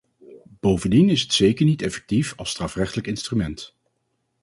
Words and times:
Bovendien 0.59 1.09
is 1.09 1.21
het 1.21 1.33
zeker 1.33 1.65
niet 1.65 1.81
effectief 1.81 2.33
als 2.37 2.49
strafrechtelijk 2.49 3.07
instrument. 3.07 3.75